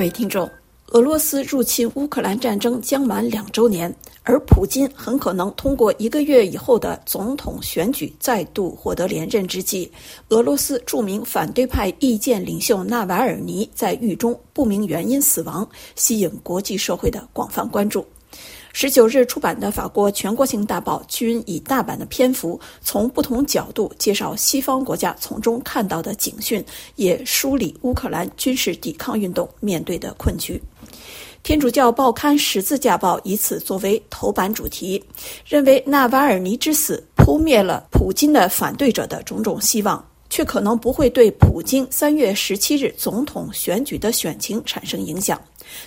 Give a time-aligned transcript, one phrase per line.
[0.00, 0.50] 各位听众，
[0.92, 9.92] 俄罗斯入侵乌克兰战争将满两周年，而普京很可能通过一个月以后的总统选举再度获得连任之际，
[10.30, 18.02] 俄罗斯著名反对派意见领袖纳瓦尔尼在狱中不明原因死亡，吸引国际社会的广泛关注。
[18.72, 26.64] 十九日出版的法国全国性大报均以大版的篇幅，从不同角度介绍西方国家从中看到的警讯，
[26.96, 30.60] 也梳理乌克兰军事抵抗运动面对的困局。
[31.42, 35.02] 天主教报刊《十字架报》以此作为头版主题，
[35.46, 45.38] 认为纳瓦尔尼之死扑灭了普京的反对者的种种希望，却可能不会对普京三月十七日总统选举的选情产生影响。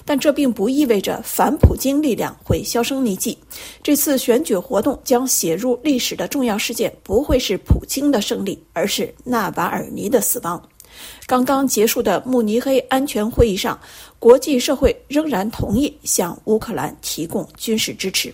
[0.05, 3.37] 但这并不意味着反普京力量会销声匿迹。
[3.81, 10.62] 这次选举活动将写入历史的重要事件，不会是普京的胜利，而是纳瓦尔尼的死亡。
[11.25, 13.77] 刚刚结束的慕尼黑安全会议上，
[14.20, 18.34] 国际社会仍然同意向乌克兰提供军事支持。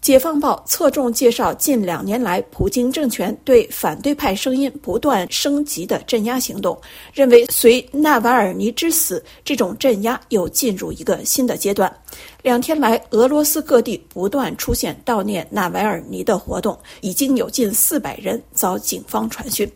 [0.00, 6.80] 解放报侧重介绍近两年来普京政权对反对派声音不断升级的镇压行动，
[7.12, 11.94] 认为随纳瓦尔尼之死，这种镇压又进入一个新的阶段。
[12.42, 19.70] 两天来，俄罗斯各地不断出现悼念纳瓦尔尼的活动，已经有近四百人遭警方传讯。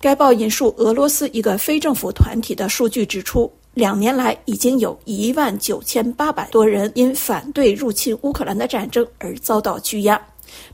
[0.00, 3.50] 该报引述俄罗斯一个非政府团体的数据指出。
[3.74, 10.20] 两年来，已经有一万九千八百多人因反对入侵乌克兰的战争而遭到拘押，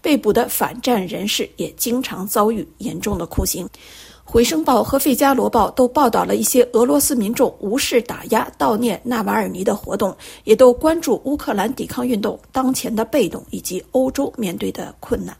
[0.02, 3.64] 被捕的反战人士也经常遭遇严重的酷刑。
[4.24, 15.34] 《回声报》和《费加罗报》都报道了一些俄罗斯民众无视打压悼念纳瓦尔尼的活动，也都关注乌克兰抵抗运动当前的被动以及欧洲面对的困难。《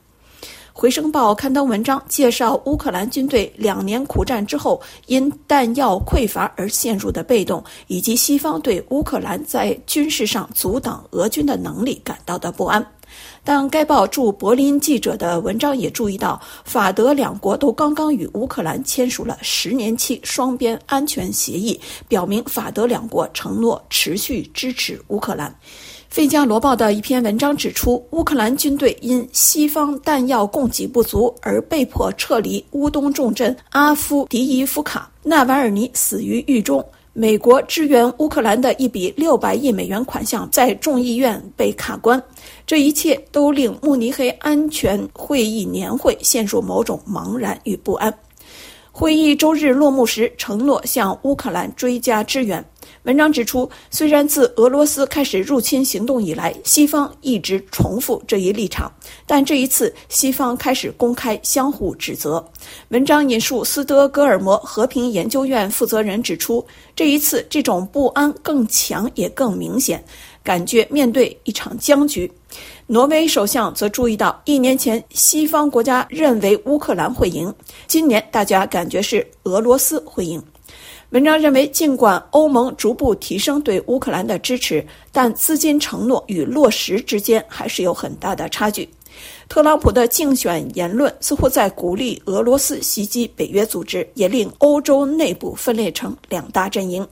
[0.81, 12.93] 回声报》刊登文章介绍乌克兰军队两年苦战之后因弹药匮乏而陷入的被动，以及西方对乌克兰在军事上阻挡俄军的能力感到的不安。
[13.43, 25.51] 但该报驻柏林记者的文章也注意到，法德两国都刚刚与乌克兰签署了十年期双边安全协议，表明法德两国承诺持续支持乌克兰。
[26.09, 35.11] 《费加罗报》的一篇文章指出，乌克兰军队因西方弹药供给不足而被迫撤离乌东重镇阿夫迪伊夫卡。
[35.23, 36.85] 纳瓦尔尼死于狱中。
[37.13, 42.21] 美国支援乌克兰的一笔六百亿美元款项在众议院被卡关。
[42.67, 48.13] 这一切都令慕尼黑安全会议年会陷入某种茫然与不安。
[48.93, 52.65] 会议周日落幕时承诺向乌克兰追加支援。
[53.05, 58.93] 文章指出，虽然自俄罗斯开始入侵行动以来，西方一直重复这一立场，
[59.27, 62.45] 但这一次西方开始公开相互指责。
[62.89, 66.65] 文章引述斯德哥尔摩和平研究院负责人指出，
[66.95, 70.05] 这一次这种不安更强也更明显，
[70.43, 72.31] 感觉面对一场僵局。
[72.87, 77.55] 挪威首相则注意到，一年前西方国家认为乌克兰会赢，
[77.87, 80.43] 今年大家感觉是俄罗斯会赢。
[81.11, 88.87] 文章认为，尽管欧盟逐步提升对乌克兰的支持，但资金承诺与落实之间还是有很大的差距。
[89.49, 97.07] 特朗普的竞选言论似乎在鼓励俄罗斯袭击北约组织，也令欧洲内部分裂成两大阵营。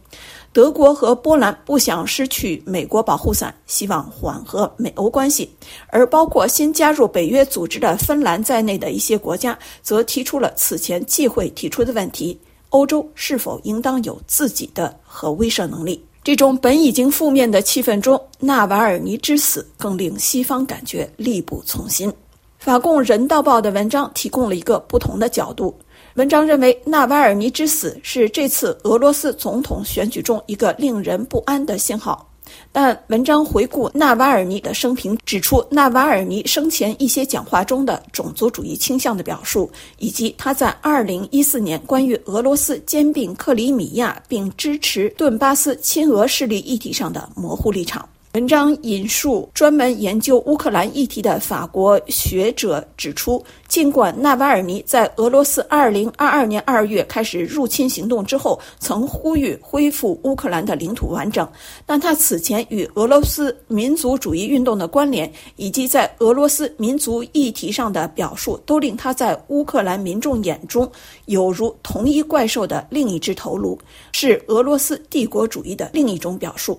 [0.52, 5.48] 德国和波兰不想失去美国保护伞，希望缓和美欧关系；
[5.88, 12.38] 而包括新加入北约组织的芬兰在内的一些国家，则提出了此前忌讳提出的问题。
[12.70, 16.02] 欧洲是否应当有自己的核威慑能力？
[16.22, 22.12] 这种本已经负面的气氛中，纳瓦尔尼之死更令西方感觉力不从心。
[22.58, 25.72] 法共人道报的文章提供了一个不同的角度。
[26.14, 32.28] 文章认为，纳瓦尔尼之死是这次俄罗斯总统选举中一个令人不安的信号。
[32.72, 48.08] 但文章回顾纳瓦尔尼的生平，指出纳瓦尔尼生前一些讲话中的种族主义倾向的表述，以及他在2014年关于俄罗斯兼并克里米亚并支持顿巴斯亲俄势力议题上的模糊立场。
[48.36, 61.50] 文章引述专门研究乌克兰议题的法国学者指出，尽管纳瓦尔尼在俄罗斯2022年2月开始入侵行动之后曾呼吁恢复乌克兰的领土完整，
[61.86, 70.86] 但他此前与俄罗斯民族主义运动的关联，以及在俄罗斯民族议题上的表述，都令他在乌克兰民众眼中
[71.24, 73.78] 有如同一怪兽的另一只头颅，
[74.12, 76.78] 是俄罗斯帝国主义的另一种表述。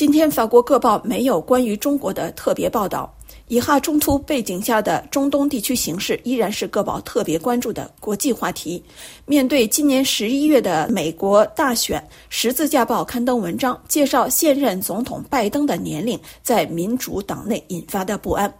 [0.00, 3.14] 今天，法国各报没有关于中国的特别报道，
[3.48, 8.82] 以哈冲突背景下的中东地区形势依然是各报特别关注的国际话题。
[9.26, 12.00] 面对今年十一月的美国大选，
[12.30, 18.50] 《十字架报》刊登文章介绍现任总统拜登的年龄在民主党内引发的不安。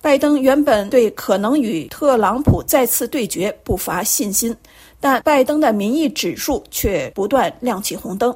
[0.00, 4.56] 拜登原本对可能与特朗普再次对决不乏信心，
[5.02, 8.32] 但拜登的民意指数却不断亮起红灯。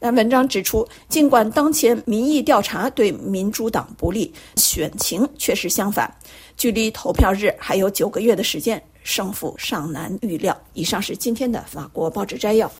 [0.00, 6.10] 但文章指出，尽管当前民意调查对民主党不利，选情却是相反。
[6.56, 10.58] 距离投票日还有九个月的时间，胜负尚难预料。
[10.72, 12.70] 以上是今天的法国报纸摘要。